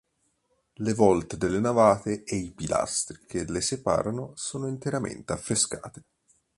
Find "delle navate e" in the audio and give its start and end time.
1.37-2.35